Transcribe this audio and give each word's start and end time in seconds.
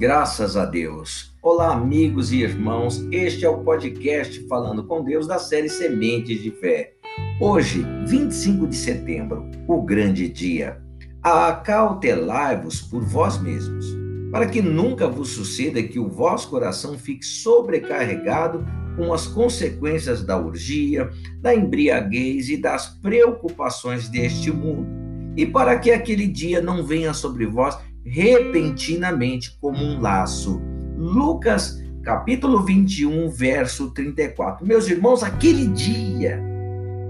Graças 0.00 0.56
a 0.56 0.64
Deus. 0.64 1.30
Olá, 1.42 1.74
amigos 1.74 2.32
e 2.32 2.38
irmãos. 2.38 3.06
Este 3.12 3.44
é 3.44 3.48
o 3.50 3.58
podcast 3.58 4.48
Falando 4.48 4.82
com 4.84 5.04
Deus 5.04 5.26
da 5.26 5.38
série 5.38 5.68
Sementes 5.68 6.42
de 6.42 6.50
Fé. 6.50 6.94
Hoje, 7.38 7.84
25 8.06 8.66
de 8.66 8.76
setembro, 8.76 9.44
o 9.68 9.82
grande 9.82 10.26
dia. 10.26 10.80
Acautelai-vos 11.22 12.80
por 12.80 13.04
vós 13.04 13.38
mesmos, 13.42 13.84
para 14.32 14.46
que 14.46 14.62
nunca 14.62 15.06
vos 15.06 15.32
suceda 15.32 15.82
que 15.82 15.98
o 15.98 16.08
vosso 16.08 16.48
coração 16.48 16.96
fique 16.96 17.26
sobrecarregado 17.26 18.64
com 18.96 19.12
as 19.12 19.26
consequências 19.26 20.24
da 20.24 20.38
urgia, 20.38 21.10
da 21.42 21.54
embriaguez 21.54 22.48
e 22.48 22.56
das 22.56 22.86
preocupações 22.86 24.08
deste 24.08 24.50
mundo, 24.50 24.88
e 25.36 25.44
para 25.44 25.78
que 25.78 25.90
aquele 25.90 26.26
dia 26.26 26.62
não 26.62 26.86
venha 26.86 27.12
sobre 27.12 27.44
vós 27.44 27.76
repentinamente 28.04 29.56
como 29.60 29.78
um 29.78 30.00
laço. 30.00 30.60
Lucas 30.96 31.82
capítulo 32.02 32.62
21, 32.64 33.28
verso 33.30 33.90
34. 33.90 34.66
Meus 34.66 34.88
irmãos, 34.88 35.22
aquele 35.22 35.66
dia 35.68 36.42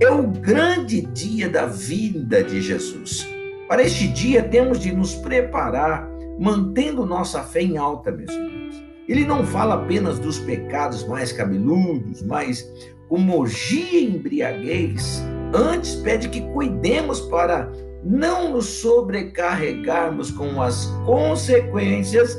é 0.00 0.10
o 0.10 0.26
grande 0.26 1.02
dia 1.02 1.48
da 1.48 1.66
vinda 1.66 2.42
de 2.42 2.60
Jesus. 2.60 3.26
Para 3.68 3.82
este 3.82 4.08
dia 4.08 4.42
temos 4.42 4.80
de 4.80 4.92
nos 4.92 5.14
preparar, 5.14 6.08
mantendo 6.38 7.06
nossa 7.06 7.42
fé 7.42 7.62
em 7.62 7.76
alta, 7.76 8.10
meus 8.10 8.32
irmãos. 8.32 8.82
Ele 9.08 9.24
não 9.24 9.44
fala 9.44 9.74
apenas 9.74 10.18
dos 10.18 10.38
pecados 10.38 11.06
mais 11.06 11.32
cabeludos, 11.32 12.22
mas 12.22 12.64
como 13.08 13.38
orgia 13.38 14.00
e 14.00 14.06
embriaguez. 14.06 15.22
Antes 15.52 15.96
pede 15.96 16.28
que 16.28 16.40
cuidemos 16.52 17.20
para 17.22 17.70
não 18.02 18.52
nos 18.52 18.66
sobrecarregarmos 18.66 20.30
com 20.30 20.60
as 20.62 20.86
consequências 21.04 22.36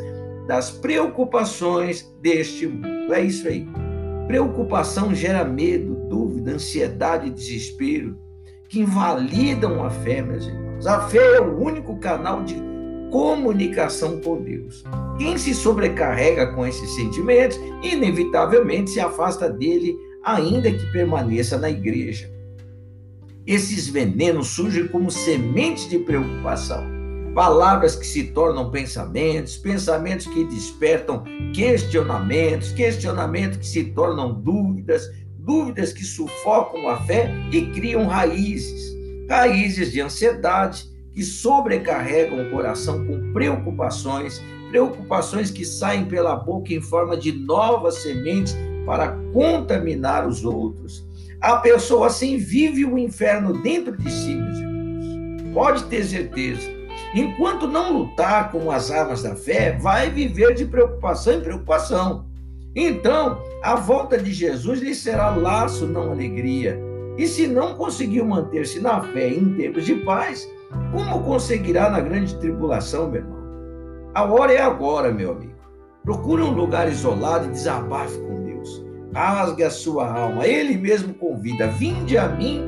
das 0.48 0.72
preocupações 0.72 2.12
deste 2.22 2.68
mundo. 2.68 3.14
É 3.14 3.22
isso 3.22 3.48
aí. 3.48 3.68
Preocupação 4.28 5.14
gera 5.14 5.44
medo, 5.44 5.96
dúvida, 6.10 6.52
ansiedade 6.52 7.28
e 7.28 7.32
desespero, 7.32 8.18
que 8.70 8.80
invalidam 8.80 9.84
a 9.84 9.90
fé, 9.90 10.22
meus 10.22 10.48
irmãos. 10.48 10.88
A 10.88 11.02
fé 11.02 11.36
é 11.36 11.42
o 11.42 11.60
único 11.60 11.98
canal 12.00 12.44
de 12.44 12.56
comunicação 13.12 14.22
com 14.22 14.42
Deus. 14.42 14.84
Quem 15.18 15.38
se 15.38 15.54
sobrecarrega 15.54 16.54
com 16.54 16.66
esses 16.66 16.90
sentimentos, 16.96 17.60
inevitavelmente 17.84 18.92
se 18.92 19.00
afasta 19.00 19.50
dele, 19.50 19.96
ainda 20.24 20.72
que 20.72 20.92
permaneça 20.92 21.58
na 21.58 21.70
igreja. 21.70 22.32
Esses 23.46 23.88
venenos 23.88 24.50
surgem 24.50 24.88
como 24.88 25.10
sementes 25.10 25.90
de 25.90 25.98
preocupação. 25.98 26.86
Palavras 27.34 27.96
que 27.96 28.06
se 28.06 28.26
tornam 28.26 28.70
pensamentos, 28.70 29.58
pensamentos 29.58 30.28
que 30.28 30.44
despertam 30.44 31.24
questionamentos, 31.54 32.72
questionamentos 32.72 33.58
que 33.58 33.66
se 33.66 33.86
tornam 33.86 34.34
dúvidas, 34.34 35.10
dúvidas 35.40 35.92
que 35.92 36.04
sufocam 36.04 36.88
a 36.88 36.98
fé 37.04 37.34
e 37.52 37.66
criam 37.72 38.06
raízes, 38.06 38.96
raízes 39.28 39.92
de 39.92 40.02
ansiedade 40.02 40.86
que 41.12 41.24
sobrecarregam 41.24 42.46
o 42.46 42.52
coração 42.52 43.06
com 43.08 43.34
preocupações, 43.34 44.40
preocupações 44.70 45.50
que 45.50 45.66
saem 45.66 46.06
pela 46.06 46.36
boca 46.36 46.74
em 46.74 46.82
forma 46.82 47.18
de 47.18 47.32
novas 47.32 47.96
sementes 47.96 48.56
para 48.86 49.18
contaminar 49.34 50.28
os 50.28 50.46
outros. 50.46 51.11
A 51.42 51.58
pessoa 51.58 52.06
assim 52.06 52.38
vive 52.38 52.86
o 52.86 53.00
inferno 53.00 53.62
dentro 53.64 53.98
de 53.98 54.12
si, 54.12 54.36
meus 54.36 54.58
irmãos. 54.60 55.54
Pode 55.56 55.84
ter 55.86 56.04
certeza. 56.04 56.70
Enquanto 57.16 57.68
não 57.68 57.92
lutar 57.98 58.52
com 58.52 58.70
as 58.70 58.92
armas 58.92 59.24
da 59.24 59.36
fé, 59.36 59.76
vai 59.82 60.12
viver 60.12 60.54
de 60.54 60.66
preocupação 60.66 61.34
em 61.34 61.42
preocupação. 61.42 62.28
Então, 62.76 63.42
a 63.64 63.76
volta 63.76 64.20
de 64.20 64.32
Jesus 64.32 64.82
lhe 64.82 64.94
será 64.94 65.32
laço, 65.32 65.88
não 65.88 66.12
alegria. 66.12 66.80
E 67.18 67.26
se 67.26 67.48
não 67.48 67.74
conseguiu 67.74 68.24
manter-se 68.24 68.80
na 68.80 69.02
fé 69.02 69.30
em 69.30 69.56
tempos 69.56 69.86
de 69.86 69.96
paz, 69.96 70.48
como 70.92 71.24
conseguirá 71.24 71.90
na 71.90 72.02
grande 72.02 72.36
tribulação, 72.36 73.10
meu 73.10 73.22
irmão? 73.22 73.42
A 74.14 74.26
hora 74.26 74.54
é 74.54 74.62
agora, 74.62 75.12
meu 75.12 75.32
amigo. 75.32 75.56
Procure 76.04 76.44
um 76.44 76.52
lugar 76.52 76.88
isolado 76.88 77.48
e 77.48 77.52
desabafe 77.52 78.20
com 78.20 78.41
rasgue 79.14 79.64
a 79.64 79.70
sua 79.70 80.12
alma. 80.12 80.46
Ele 80.46 80.78
mesmo 80.78 81.14
convida: 81.14 81.68
Vinde 81.68 82.18
a 82.18 82.28
mim, 82.30 82.62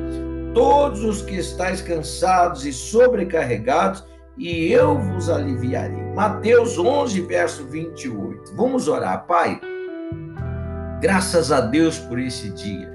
todos 0.53 1.03
os 1.03 1.21
que 1.21 1.35
estáis 1.35 1.81
cansados 1.81 2.65
e 2.65 2.73
sobrecarregados, 2.73 4.03
e 4.37 4.71
eu 4.71 4.97
vos 4.97 5.29
aliviarei. 5.29 6.03
Mateus 6.15 6.77
11, 6.77 7.21
verso 7.21 7.65
28. 7.65 8.55
Vamos 8.55 8.87
orar, 8.87 9.25
Pai. 9.25 9.59
Graças 11.01 11.51
a 11.51 11.59
Deus 11.61 11.99
por 11.99 12.17
esse 12.17 12.49
dia, 12.51 12.89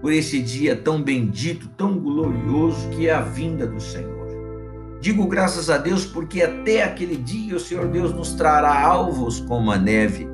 por 0.00 0.12
esse 0.12 0.42
dia 0.42 0.74
tão 0.74 1.00
bendito, 1.00 1.68
tão 1.76 1.96
glorioso 1.98 2.88
que 2.90 3.08
é 3.08 3.14
a 3.14 3.20
vinda 3.20 3.66
do 3.66 3.80
Senhor. 3.80 4.20
Digo 5.00 5.26
graças 5.26 5.70
a 5.70 5.78
Deus 5.78 6.04
porque 6.04 6.42
até 6.42 6.82
aquele 6.82 7.16
dia 7.16 7.56
o 7.56 7.60
Senhor 7.60 7.86
Deus 7.88 8.12
nos 8.12 8.34
trará 8.34 8.84
alvos 8.84 9.40
como 9.40 9.70
a 9.70 9.78
neve 9.78 10.28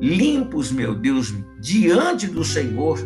limpos, 0.00 0.70
meu 0.70 0.94
Deus, 0.94 1.34
diante 1.60 2.26
do 2.26 2.44
Senhor, 2.44 2.98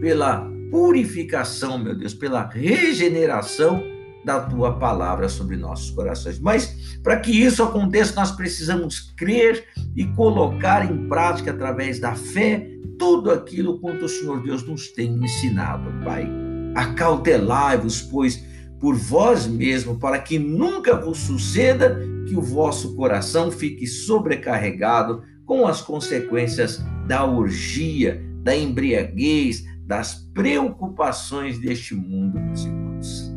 pela 0.00 0.48
purificação, 0.70 1.78
meu 1.78 1.94
Deus, 1.94 2.14
pela 2.14 2.48
regeneração 2.48 3.82
da 4.24 4.40
tua 4.40 4.78
palavra 4.78 5.28
sobre 5.28 5.56
nossos 5.56 5.90
corações. 5.90 6.38
Mas 6.38 6.98
para 7.02 7.18
que 7.18 7.30
isso 7.30 7.62
aconteça, 7.62 8.14
nós 8.14 8.32
precisamos 8.32 9.12
crer 9.16 9.64
e 9.96 10.04
colocar 10.08 10.90
em 10.90 11.08
prática 11.08 11.50
através 11.50 11.98
da 11.98 12.14
fé 12.14 12.68
tudo 12.98 13.30
aquilo 13.30 13.78
quanto 13.80 14.04
o 14.04 14.08
Senhor 14.08 14.42
Deus 14.42 14.66
nos 14.66 14.88
tem 14.88 15.12
ensinado, 15.22 16.04
Pai. 16.04 16.28
Acautelai-vos, 16.74 18.02
pois, 18.02 18.44
por 18.80 18.94
vós 18.96 19.46
mesmo, 19.46 19.98
para 19.98 20.18
que 20.18 20.38
nunca 20.38 20.96
vos 20.96 21.18
suceda 21.18 21.98
que 22.26 22.36
o 22.36 22.42
vosso 22.42 22.94
coração 22.94 23.50
fique 23.50 23.86
sobrecarregado 23.86 25.22
com 25.48 25.66
as 25.66 25.80
consequências 25.80 26.84
da 27.06 27.24
orgia, 27.24 28.22
da 28.42 28.54
embriaguez, 28.54 29.64
das 29.86 30.14
preocupações 30.34 31.58
deste 31.58 31.94
mundo, 31.94 32.38
meus 32.38 32.66
irmãos. 32.66 33.32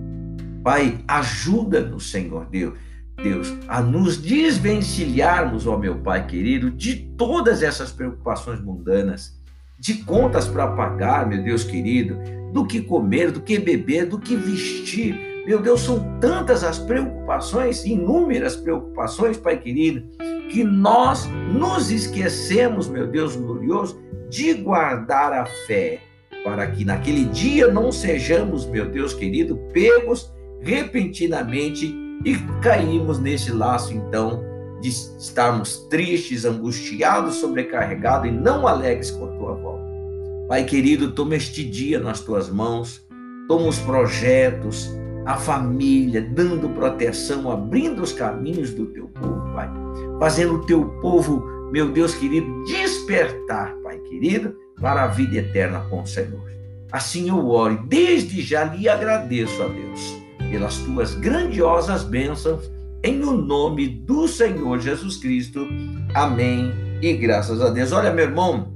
Pai, 0.61 0.99
ajuda-nos, 1.07 2.11
Senhor 2.11 2.45
Deus, 2.47 2.77
Deus, 3.23 3.53
a 3.65 3.81
nos 3.81 4.17
desvencilharmos, 4.17 5.65
ó 5.65 5.77
meu 5.77 5.99
Pai 5.99 6.27
querido, 6.27 6.69
de 6.69 6.97
todas 7.17 7.63
essas 7.63 7.93
preocupações 7.93 8.59
mundanas, 8.59 9.39
de 9.79 10.03
contas 10.03 10.49
para 10.49 10.67
pagar, 10.67 11.25
meu 11.25 11.41
Deus 11.41 11.63
querido, 11.63 12.17
do 12.51 12.67
que 12.67 12.81
comer, 12.81 13.31
do 13.31 13.39
que 13.39 13.57
beber, 13.57 14.05
do 14.05 14.19
que 14.19 14.35
vestir. 14.35 15.30
Meu 15.45 15.59
Deus, 15.59 15.81
são 15.81 16.19
tantas 16.19 16.63
as 16.63 16.77
preocupações, 16.77 17.83
inúmeras 17.83 18.55
preocupações, 18.55 19.37
Pai 19.37 19.57
querido, 19.57 20.03
que 20.49 20.63
nós 20.63 21.27
nos 21.53 21.89
esquecemos, 21.89 22.87
meu 22.87 23.07
Deus 23.07 23.35
glorioso, 23.35 23.99
de 24.29 24.53
guardar 24.53 25.33
a 25.33 25.45
fé, 25.67 25.99
para 26.43 26.67
que 26.67 26.85
naquele 26.85 27.25
dia 27.25 27.67
não 27.67 27.91
sejamos, 27.91 28.65
meu 28.67 28.89
Deus 28.89 29.13
querido, 29.13 29.57
pegos 29.73 30.31
repentinamente 30.61 31.87
e 32.23 32.37
caímos 32.61 33.19
nesse 33.19 33.51
laço, 33.51 33.93
então, 33.93 34.43
de 34.79 34.89
estarmos 34.89 35.87
tristes, 35.89 36.45
angustiados, 36.45 37.35
sobrecarregados 37.35 38.29
e 38.29 38.31
não 38.31 38.67
alegres 38.67 39.09
com 39.09 39.25
a 39.25 39.37
tua 39.37 39.53
volta. 39.55 39.91
Pai 40.47 40.65
querido, 40.65 41.11
toma 41.11 41.35
este 41.35 41.63
dia 41.63 41.99
nas 41.99 42.19
tuas 42.19 42.49
mãos, 42.49 43.01
toma 43.47 43.67
os 43.67 43.79
projetos, 43.79 44.89
a 45.25 45.37
família, 45.37 46.21
dando 46.21 46.69
proteção, 46.69 47.51
abrindo 47.51 48.01
os 48.01 48.11
caminhos 48.11 48.73
do 48.73 48.87
teu 48.87 49.07
povo, 49.07 49.53
Pai 49.53 49.69
fazendo 50.21 50.53
o 50.53 50.65
teu 50.65 50.85
povo, 51.01 51.43
meu 51.71 51.91
Deus 51.91 52.13
querido, 52.13 52.63
despertar, 52.65 53.73
Pai 53.83 53.97
querido, 54.01 54.55
para 54.79 55.03
a 55.03 55.07
vida 55.07 55.37
eterna 55.37 55.79
com 55.89 56.03
o 56.03 56.05
Senhor. 56.05 56.47
Assim 56.91 57.29
eu 57.29 57.47
oro 57.49 57.83
desde 57.87 58.39
já 58.41 58.65
lhe 58.65 58.87
agradeço 58.87 59.63
a 59.63 59.67
Deus 59.67 60.15
pelas 60.51 60.77
tuas 60.79 61.15
grandiosas 61.15 62.03
bênçãos, 62.03 62.71
em 63.03 63.23
o 63.23 63.31
nome 63.31 63.87
do 63.87 64.27
Senhor 64.27 64.79
Jesus 64.79 65.17
Cristo. 65.17 65.67
Amém. 66.13 66.71
E 67.01 67.13
graças 67.13 67.59
a 67.59 67.71
Deus. 67.71 67.91
Olha, 67.91 68.11
meu 68.11 68.25
irmão, 68.25 68.71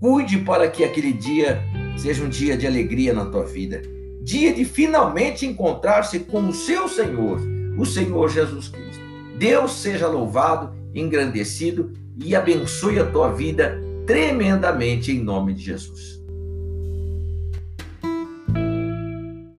cuide 0.00 0.38
para 0.38 0.68
que 0.68 0.84
aquele 0.84 1.12
dia 1.12 1.62
seja 1.98 2.24
um 2.24 2.30
dia 2.30 2.56
de 2.56 2.66
alegria 2.66 3.12
na 3.12 3.26
tua 3.26 3.44
vida. 3.44 3.82
Dia 4.22 4.52
de 4.52 4.64
finalmente 4.64 5.46
encontrar-se 5.46 6.20
com 6.20 6.48
o 6.48 6.52
seu 6.52 6.88
Senhor, 6.88 7.40
o 7.78 7.86
Senhor 7.86 8.28
Jesus 8.28 8.68
Cristo. 8.68 9.02
Deus 9.38 9.72
seja 9.72 10.06
louvado, 10.06 10.74
engrandecido 10.94 11.92
e 12.22 12.36
abençoe 12.36 12.98
a 12.98 13.06
tua 13.06 13.32
vida 13.32 13.80
tremendamente 14.06 15.10
em 15.12 15.22
nome 15.22 15.54
de 15.54 15.62
Jesus. 15.62 16.19